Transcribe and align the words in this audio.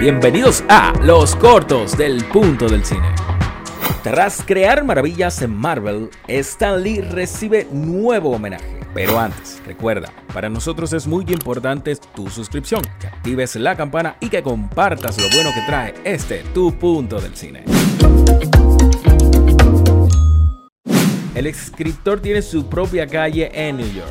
Bienvenidos 0.00 0.64
a 0.70 0.94
Los 1.02 1.36
Cortos 1.36 1.94
del 1.94 2.24
Punto 2.24 2.70
del 2.70 2.86
Cine. 2.86 3.14
Tras 4.02 4.42
crear 4.42 4.82
maravillas 4.82 5.42
en 5.42 5.54
Marvel, 5.54 6.08
Stan 6.26 6.82
Lee 6.82 7.02
recibe 7.02 7.68
nuevo 7.70 8.30
homenaje. 8.30 8.80
Pero 8.94 9.20
antes, 9.20 9.60
recuerda, 9.66 10.10
para 10.32 10.48
nosotros 10.48 10.94
es 10.94 11.06
muy 11.06 11.26
importante 11.28 11.94
tu 12.14 12.30
suscripción, 12.30 12.80
que 12.98 13.08
actives 13.08 13.56
la 13.56 13.76
campana 13.76 14.16
y 14.20 14.30
que 14.30 14.42
compartas 14.42 15.18
lo 15.18 15.28
bueno 15.34 15.50
que 15.52 15.60
trae 15.66 15.92
este 16.04 16.44
Tu 16.54 16.72
Punto 16.78 17.20
del 17.20 17.36
Cine. 17.36 17.64
El 21.34 21.46
escritor 21.46 22.20
tiene 22.20 22.40
su 22.40 22.70
propia 22.70 23.06
calle 23.06 23.50
en 23.52 23.76
New 23.76 23.92
York. 23.92 24.10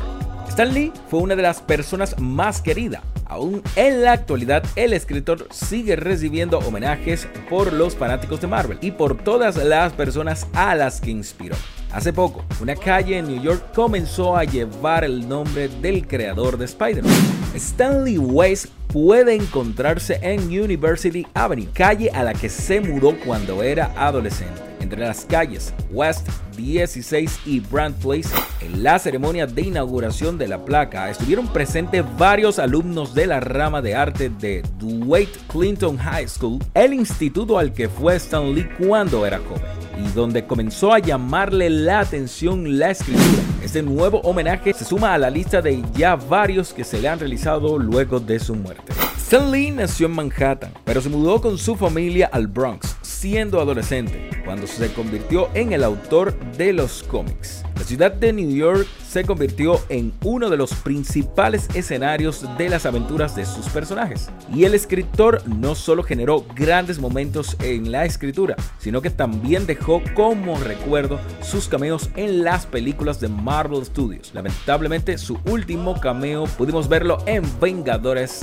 Stan 0.50 0.72
Lee 0.72 0.92
fue 1.08 1.18
una 1.18 1.34
de 1.34 1.42
las 1.42 1.60
personas 1.60 2.16
más 2.20 2.62
queridas 2.62 3.09
Aún 3.30 3.62
en 3.76 4.02
la 4.02 4.10
actualidad, 4.10 4.64
el 4.74 4.92
escritor 4.92 5.46
sigue 5.52 5.94
recibiendo 5.94 6.58
homenajes 6.58 7.28
por 7.48 7.72
los 7.72 7.94
fanáticos 7.94 8.40
de 8.40 8.48
Marvel 8.48 8.78
y 8.80 8.90
por 8.90 9.16
todas 9.16 9.56
las 9.56 9.92
personas 9.92 10.48
a 10.52 10.74
las 10.74 11.00
que 11.00 11.12
inspiró. 11.12 11.54
Hace 11.92 12.12
poco, 12.12 12.44
una 12.60 12.74
calle 12.74 13.18
en 13.18 13.28
New 13.28 13.40
York 13.40 13.72
comenzó 13.72 14.36
a 14.36 14.42
llevar 14.42 15.04
el 15.04 15.28
nombre 15.28 15.68
del 15.68 16.08
creador 16.08 16.58
de 16.58 16.64
Spider-Man. 16.64 17.39
Stanley 17.54 18.18
Weiss 18.18 18.68
puede 18.92 19.34
encontrarse 19.34 20.18
en 20.22 20.46
University 20.46 21.26
Avenue, 21.34 21.68
calle 21.72 22.10
a 22.10 22.22
la 22.22 22.32
que 22.32 22.48
se 22.48 22.80
mudó 22.80 23.16
cuando 23.24 23.62
era 23.62 23.92
adolescente 23.96 24.60
entre 24.80 25.00
las 25.00 25.24
calles 25.24 25.72
West 25.90 26.28
16 26.56 27.40
y 27.46 27.60
Brand 27.60 27.94
Place. 27.96 28.28
En 28.60 28.82
la 28.82 28.98
ceremonia 28.98 29.46
de 29.46 29.62
inauguración 29.62 30.36
de 30.36 30.48
la 30.48 30.64
placa 30.64 31.10
estuvieron 31.10 31.46
presentes 31.52 32.04
varios 32.18 32.58
alumnos 32.58 33.14
de 33.14 33.26
la 33.26 33.40
rama 33.40 33.82
de 33.82 33.94
arte 33.94 34.30
de 34.30 34.62
Dwight 34.78 35.30
Clinton 35.48 35.96
High 35.96 36.28
School, 36.28 36.58
el 36.74 36.94
instituto 36.94 37.58
al 37.58 37.72
que 37.72 37.88
fue 37.88 38.16
Stan 38.16 38.54
Lee 38.54 38.68
cuando 38.78 39.26
era 39.26 39.38
joven 39.38 39.62
y 40.04 40.08
donde 40.12 40.46
comenzó 40.46 40.92
a 40.92 40.98
llamarle 40.98 41.70
la 41.70 42.00
atención 42.00 42.78
la 42.78 42.90
escritura. 42.90 43.49
Este 43.62 43.82
nuevo 43.82 44.20
homenaje 44.22 44.72
se 44.72 44.84
suma 44.84 45.12
a 45.12 45.18
la 45.18 45.28
lista 45.28 45.60
de 45.60 45.84
ya 45.94 46.16
varios 46.16 46.72
que 46.72 46.82
se 46.82 47.00
le 47.00 47.08
han 47.08 47.18
realizado 47.18 47.78
luego 47.78 48.18
de 48.18 48.38
su 48.38 48.54
muerte. 48.54 48.92
Stan 49.18 49.50
Lee 49.52 49.70
nació 49.70 50.06
en 50.06 50.12
Manhattan, 50.12 50.72
pero 50.84 51.00
se 51.00 51.08
mudó 51.08 51.40
con 51.40 51.58
su 51.58 51.76
familia 51.76 52.30
al 52.32 52.46
Bronx 52.46 52.89
siendo 53.10 53.60
adolescente, 53.60 54.30
cuando 54.44 54.66
se 54.66 54.92
convirtió 54.92 55.50
en 55.54 55.72
el 55.72 55.84
autor 55.84 56.38
de 56.56 56.72
los 56.72 57.02
cómics. 57.02 57.64
La 57.76 57.82
ciudad 57.82 58.12
de 58.12 58.32
New 58.32 58.54
York 58.54 58.86
se 59.08 59.24
convirtió 59.24 59.80
en 59.88 60.12
uno 60.22 60.50
de 60.50 60.56
los 60.56 60.72
principales 60.74 61.66
escenarios 61.74 62.46
de 62.56 62.68
las 62.68 62.86
aventuras 62.86 63.34
de 63.34 63.44
sus 63.44 63.68
personajes. 63.70 64.28
Y 64.54 64.64
el 64.64 64.74
escritor 64.74 65.42
no 65.48 65.74
solo 65.74 66.02
generó 66.02 66.44
grandes 66.54 66.98
momentos 66.98 67.56
en 67.60 67.90
la 67.90 68.04
escritura, 68.04 68.56
sino 68.78 69.02
que 69.02 69.10
también 69.10 69.66
dejó 69.66 70.02
como 70.14 70.58
recuerdo 70.58 71.18
sus 71.42 71.68
cameos 71.68 72.10
en 72.16 72.44
las 72.44 72.66
películas 72.66 73.18
de 73.18 73.28
Marvel 73.28 73.84
Studios. 73.84 74.30
Lamentablemente 74.34 75.18
su 75.18 75.38
último 75.46 75.98
cameo 76.00 76.44
pudimos 76.44 76.88
verlo 76.88 77.18
en 77.26 77.42
Vengadores. 77.60 78.42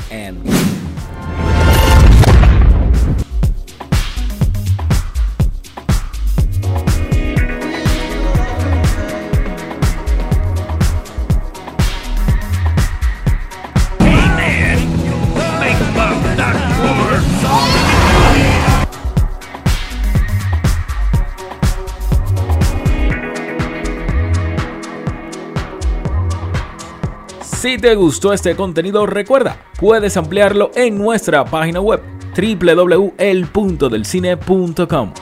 Si 27.57 27.77
te 27.79 27.95
gustó 27.95 28.33
este 28.33 28.55
contenido, 28.55 29.07
recuerda, 29.07 29.57
puedes 29.79 30.15
ampliarlo 30.15 30.69
en 30.75 30.95
nuestra 30.95 31.43
página 31.43 31.81
web 31.81 32.03
www.elpuntodelcine.com. 32.37 35.13